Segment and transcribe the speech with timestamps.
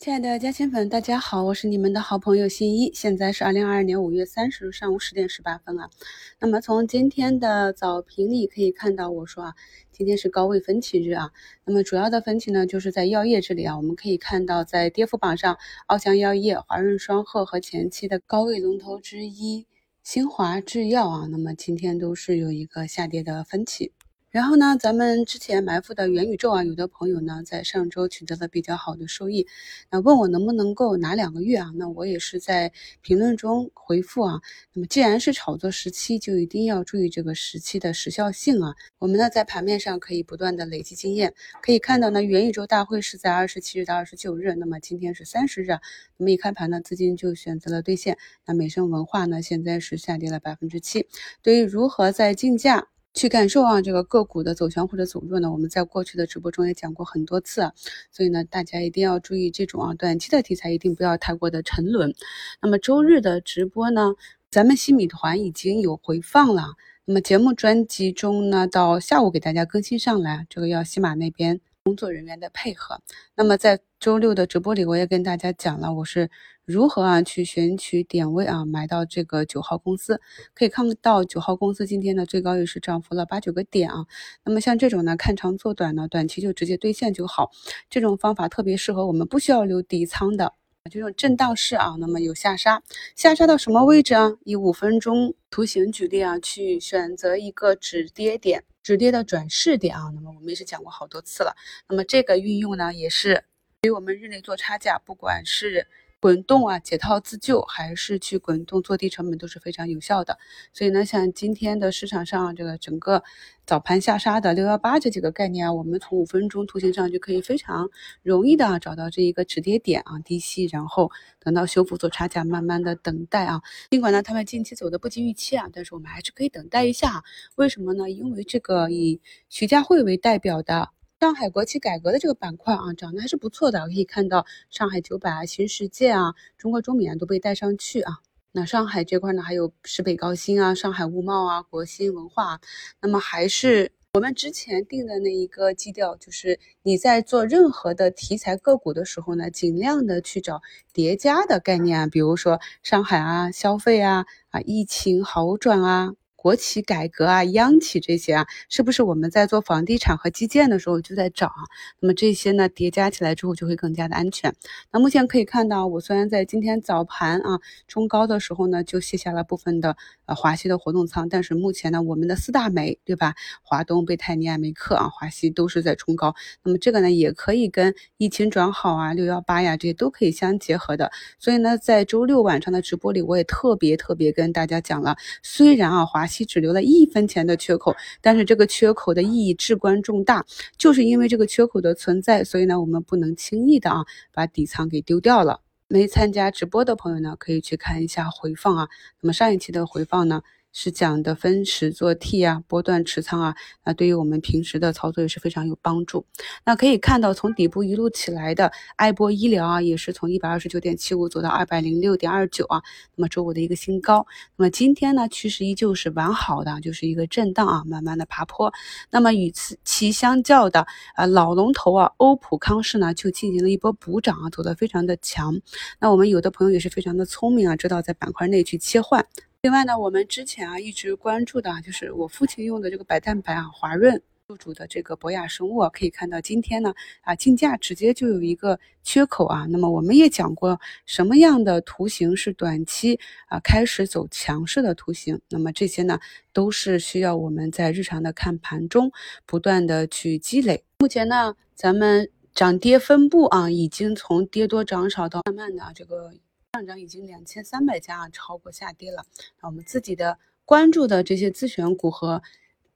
[0.00, 2.90] 亲爱的嘉兴粉，大家好，我是你们的好朋友新一。
[2.94, 5.90] 现在是二零二二年五月三十日上午十点十八分啊。
[6.38, 9.54] 那么从今天的早评里可以看到，我说啊，
[9.92, 11.32] 今天是高位分歧日啊。
[11.66, 15.58] 那么主要的分歧呢，就是在药业这里啊，我们可以看到在跌幅榜上，
[15.88, 19.66] 奥翔药业、华润双鹤和前期的高位龙头之一
[20.02, 23.92] 新华制药啊，那么今天都是有一个下跌的分歧。
[24.30, 29.48] 然后呢，咱们之前埋伏的元宇宙啊，有的朋友呢在上周取得了比较好的收益，
[29.90, 31.72] 那问我能不能够拿两个月啊？
[31.74, 32.70] 那我也是在
[33.02, 34.40] 评论中回复啊。
[34.72, 38.76] 那么既然是炒作时期，就一定要注意这个时期的时效性啊。
[38.98, 45.70] 我们呢在盘面上可以不断的累积经验，可以看到呢元宇宙大会是在二十七日到二十九日，那么今天是三十日，
[46.16, 48.16] 那么一开盘呢资金就选择了兑现。
[48.46, 51.08] 那美声文化呢现在是下跌了百分之七，
[51.42, 52.86] 对于如何在竞价。
[53.12, 55.50] 去感受啊，这个个股的走强或者走弱呢？
[55.50, 57.72] 我们在过去的直播中也讲过很多次，
[58.10, 62.14] 所以呢，大家一定要注意这种啊短期的题材一定不要太过的沉沦。
[62.62, 64.12] 那么周日的直播呢，
[64.50, 66.74] 咱们新米团已经有回放了。
[67.04, 71.60] 那么节目专辑中呢，到下午给大家更新上来，这个要西马那边。
[71.82, 73.00] 工作人员的配合。
[73.34, 76.30] 那么在周六的直播里，我也跟大家讲了，我是
[76.70, 80.20] 如何啊去选取点位啊买到这个九号公司。
[80.54, 84.06] 可以看到九号公司今天的最高也是涨幅了八九个点啊。
[84.44, 87.50] 那么像这种呢，看长做短呢，短期就直接兑现就好。
[87.90, 90.54] 这种方法特别适合我们不需要留底仓的
[90.90, 91.96] 这种震荡市啊。
[91.98, 92.82] 那么有下杀，
[93.16, 94.32] 下杀到什么位置啊？
[94.44, 98.62] 以五分钟图形举例啊，去选择一个止跌点。
[98.82, 101.54] 止跌的转势点啊，那么我们也是讲过好多次了。
[101.88, 103.44] 那么这个运用呢，也是
[103.82, 105.86] 对于我们日内做差价，不管是
[106.20, 110.38] 滚动啊解套自救，还是去滚动做低成本都是非常有效的。
[110.72, 113.22] 所以呢，像今天的市场上这个整个
[113.64, 117.88] 早盘下杀的六幺八这几个概念啊，我们从五分钟图形上就可以非常
[118.22, 121.10] 容易的找到这一个止跌点啊低吸，然后
[121.42, 123.62] 等到修复做差价，慢慢的等待啊。
[123.90, 127.24] 尽管呢他们近期走的不及预期啊，但是我们还是可以等待一下。
[127.56, 128.10] 为什么呢？
[128.10, 130.90] 因为这个以徐家汇为代表的。
[131.20, 133.78] 上海国企改革的这个板块啊，涨得还是不错的。
[133.84, 138.20] 可以看到，上海九百啊、新世界啊、中国中免都被带上去啊。
[138.52, 142.58] 那上海这块呢，还有市北高新啊、上海物贸啊、国新文化。
[143.02, 156.14] 那么还是我们之前定的那一个基调，就是你在做任何的题材个股的时候呢，尽量的去找叠加的概念啊，比如说上海啊、消费啊、啊疫情好转啊。
[156.40, 161.52] 国企改革啊，央企这些啊，是不是我们在做房地产和基建的时候就在涨？
[161.98, 164.54] 那么这些呢叠加起来之后就会更加的安全。
[164.90, 173.34] 那目前可以看到，我虽然在今天早盘啊冲高的时候呢就卸下了部分的呃华西的活动仓，但是目前呢我们的四大煤对吧？
[173.62, 176.34] 华东、贝泰尼、艾美克啊、华西都是在冲高。
[176.62, 181.12] 那么这个呢也可以跟疫情转好啊、六幺八呀这些都可以相结合的。
[181.38, 186.29] 所以呢在周六晚上的直播里，我也特别特别跟大家讲了，虽然啊华。
[186.30, 190.46] 期只留了一分钱的缺口，但是这个缺口的意义至关重大，
[190.78, 195.60] 就是因为这个缺口的存在，所以呢，我们不能轻易的啊把底仓给丢掉了。
[195.88, 198.88] 没参加直播的朋友呢，可以去看一下回放啊。
[199.20, 200.42] 那么上一期的回放呢？
[200.72, 203.54] 是讲的分时做 T 啊，波段持仓啊，
[203.84, 206.24] 那对于我们平时的操作也是非常有帮助。
[206.64, 212.80] 那可以看到，从底部一路起来的爱波医疗啊，也是从一百二十九点七五走到二百零六点二九啊，
[213.16, 214.26] 那么周五的一个新高。
[214.56, 218.72] 那么今天呢，趋势依旧是完好的，就是一个震荡啊，慢慢的爬坡。
[219.10, 225.60] 那么与此其相较的啊，老龙头啊，欧普康视呢，就进行了一波补涨啊，走得非常的强。
[225.98, 229.26] 那我们有的朋友也是非常的聪明啊，知道在板块内去切换。
[229.62, 239.66] 另外呢，我们之前啊一直关注的啊，就是我父亲用的这个白蛋白啊，华润入主的这个博雅生物啊，可以看到今天呢啊竞价直接就有一个缺口啊。
[239.68, 246.18] 那么我们也讲过什么样的图形是短期啊开始走强势的图形，那么这些呢
[246.54, 249.12] 都是需要我们在日常的看盘中
[249.44, 250.82] 不断的去积累。
[251.00, 256.32] 目前呢，咱们涨跌分布啊已经从跌多涨少到慢慢的这个。
[256.72, 259.26] 上涨已经两千三百家啊，超过下跌了。
[259.60, 262.42] 那我们自己的关注的这些自选股和。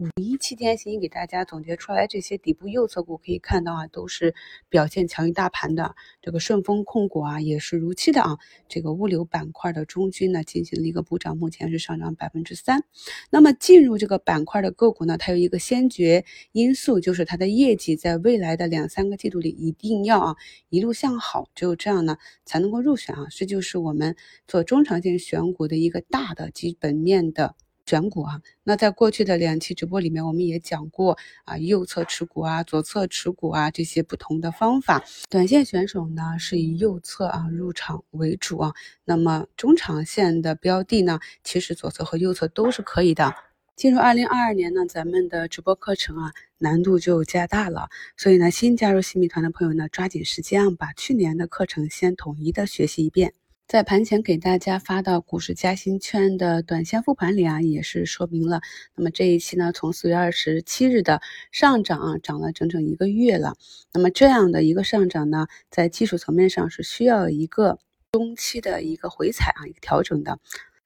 [0.00, 4.34] 五一期间，欣欣给大家总结出来这些底部右侧股，可以看到啊，都是
[4.70, 5.94] 表现强于大盘的。
[6.22, 8.38] 这个顺丰控股啊，也是如期的啊。
[8.66, 12.82] 这个物流板块的中军呢，进行了一个补涨，目前是上涨百分之三。
[13.28, 20.36] 那么进入这个板块的个股呢，它有一个先决因素，就是它的业绩在未来的两三个季度里一定要啊
[20.70, 23.26] 一路向好，只有这样呢，才能够入选啊。
[23.28, 24.16] 这就是我们
[24.48, 27.54] 做中长线选股的一个大的基本面的。
[27.90, 28.40] 选股啊。
[28.62, 35.02] 那在过去的两期直播里面，我们也讲过啊，右侧持股啊，左侧持股啊这些不同的方法。
[35.28, 38.72] 短线选手呢是以右侧啊入场为主啊，
[39.04, 43.34] 那么中长线的标的呢，其实左侧和右侧都是可以的。
[43.74, 53.32] 进入二零二二年呢，咱们的直播课程啊难度就加大了，所以呢，新加入新米团的朋友呢，抓紧时间啊，把去年的课程先统一的学习一遍。
[53.70, 58.60] 在盘前给大家发到股市加薪圈的短线复盘里啊，也是说明了，
[58.96, 61.22] 那么这一期呢，从四月二十七日的
[61.52, 63.54] 上涨啊，涨了整整一个月了。
[63.92, 67.78] 那么这样的一个上涨呢，在技术层面上是需要一个
[68.10, 70.40] 中期的一个回踩啊，一个调整的。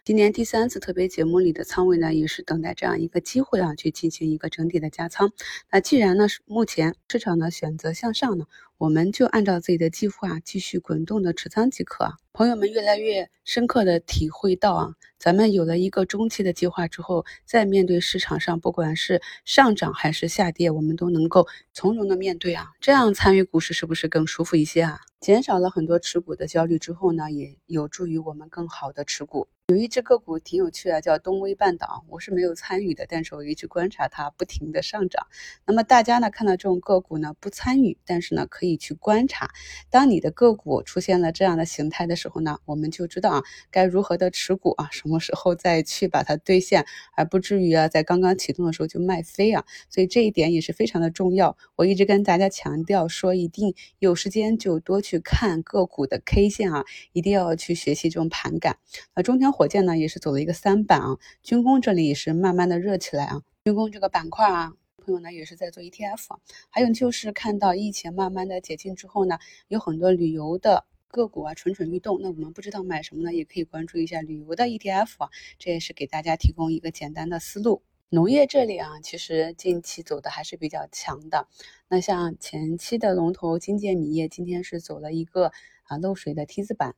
[0.06, 5.33] 今年第三次特别节目里的仓位呢，也是等待这样一个机会啊，去进行一个整体的加仓。
[5.73, 8.45] 那既然呢是目前市场呢选择向上呢，
[8.77, 12.12] 我们就按照自己的计划继续滚动的持仓即可。
[12.35, 25.01] 朋友们越来越深刻的体会到啊，咱们有了一个中期的计划之后，在面对市场上不管是上涨还是下跌，我们都能够从容的面对啊，这样参与股市是不是更舒服一些啊？
[25.19, 29.49] 减少了很多持股的焦虑之后呢，也有助于我们更好的持股。
[29.69, 35.26] 有一只个股挺有趣的，叫东威半岛，我是没有参与的，但是我一直观察它不停的上涨。
[35.64, 39.49] 那么大家呢看到这种个股呢不参与，但是呢可以去观察。
[39.88, 46.84] 当你的个股出现了这样的形态的时候呢，我们就知道啊该如何的持股啊，什么时候再去把它兑现，
[47.17, 49.64] 而不至于啊在刚刚启动的时候就卖飞啊。
[49.88, 51.56] 所以这一点也是非常的重要。
[51.76, 56.84] 我一直跟大家强调说，一定有时间就多去看个股的 K 线啊，
[57.14, 58.76] 一定要去学习这种盘感。
[59.14, 59.54] 那中天。
[59.55, 75.31] 火箭呢也是走了一个三板啊，军工这里也是慢慢的热起来啊，军工这个板块啊，朋友呢也是在做 ETF，还有就是看到疫情慢慢的解禁之后呢，有很多旅游的个股啊蠢蠢欲动，那我们不知道买什么呢，也可以关注一下旅游的 ETF 啊，
[75.61, 77.85] 这也是给大家提供一个简单的思路。
[78.11, 81.47] 农业这里啊，其实近期走的还是比较强的，
[81.89, 85.53] 那像前期的龙头金建米业今天是走了一个
[85.85, 86.97] 啊漏水的 T 字板。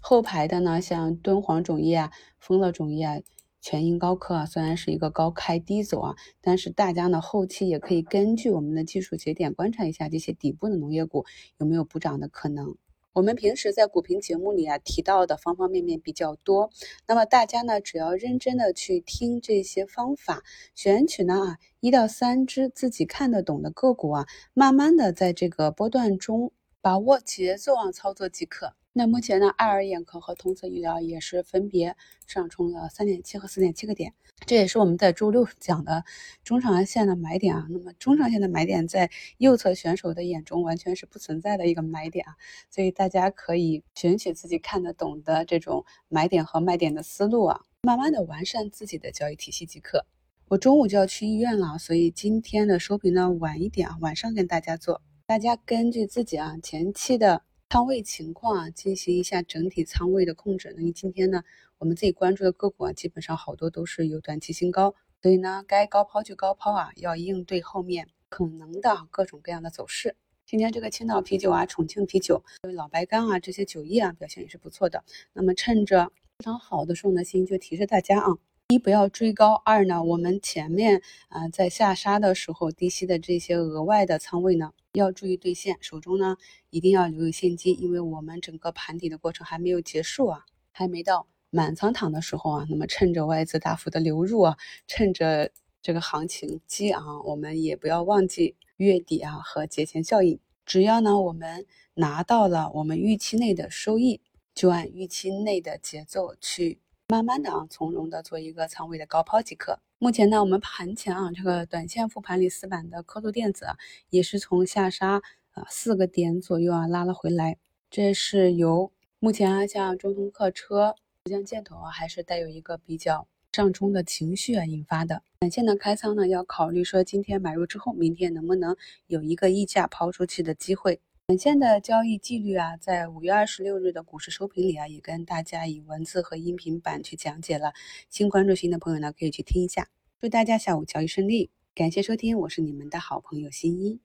[0.00, 3.20] 后排的呢，像敦煌种业啊、丰乐种业啊、
[3.60, 11.24] 全英高科啊，虽然是一个高开低走啊，但是大家呢后期也可以根据我们的技术节点观察一下这些底部的农业股
[11.58, 12.76] 有没有补涨的可能。
[13.12, 16.70] 我们平时在股评节目里啊提到的方方面面比较多，
[17.08, 20.42] 那么大家呢只要认真的去听这些方法，
[20.74, 26.52] 选取呢啊一到三只自己看得懂的个股啊，慢慢的在这个波段中
[26.82, 28.74] 把握节奏啊操作即可。
[28.98, 31.94] 那目前呢，爱尔眼科和通策医疗也是分别
[32.26, 34.14] 上冲了三点七和四点七个点，
[34.46, 36.02] 这也是我们在周六讲的
[36.42, 37.66] 中长线的买点啊。
[37.68, 42.36] 那么中长线的买点在右侧选手的眼中完全是不存在的一个买点啊，
[42.70, 50.06] 所以大家可以选取自己看得懂的这种买点和卖点的思路啊，慢慢的完善自己的交易体系即可。
[50.48, 57.42] 我中午就要去医院了，所以今天的收评呢晚一点啊，晚上跟大家做，大家根据自己啊前期的。
[57.68, 60.72] 仓位情况啊，进行一下整体仓位的控制。
[60.76, 61.42] 那你今天呢，
[61.78, 70.14] 我们自己关注的个股啊，基本上好多都是有短期新高，所以呢，该高抛就高抛啊，要应对后面可能的各种各样的走势。
[70.46, 75.02] 今天这个青岛啤酒啊、重庆啤酒、老白干啊这些酒业啊，表现也是不错的。
[75.32, 78.38] 那么趁着非常好的时候呢，新就提示大家啊。
[78.68, 86.36] 一不要追高，二呢，我们前面啊在下杀的时候低吸的这些额外的仓位呢，要注意兑现，手中呢
[86.70, 94.56] 一定要留有现金，因为我们整个盘底的过程还没有结束啊，还没到满仓躺的时候啊，那么趁着外资大幅的流入啊，
[94.86, 95.50] 趁着
[95.82, 104.20] 这个行情激昂，我们也不要忘记月底啊和节前效应，只要呢我们拿到了我们预期内的收益，
[104.54, 106.78] 就按预期内的节奏去。
[107.08, 109.78] 慢慢的啊，从容的做一个仓位的高抛即可。
[109.98, 113.76] 目前呢，我们盘前啊，这个短线复盘里四板的科度电子啊，
[114.10, 115.22] 也是从下杀
[115.52, 117.58] 啊四个点左右啊拉了回来。
[117.90, 125.22] 这是由目前啊，像中通客车、浙江建投啊，还是带有一个比较上冲的情绪啊引发的。
[125.38, 131.00] 短线的开仓呢，要考虑说今天买入之后，明天能不能有一个溢价抛出去的机会。
[131.28, 137.72] 短线的交易纪律啊，在五月二十六日的股市收评里啊，也跟大家以文字和音频版去讲解了。
[138.08, 139.88] 新关注新的朋友呢，可以去听一下。
[140.20, 143.98] 祝大家下午交易顺利，感谢收听，我是你们的好朋友新一。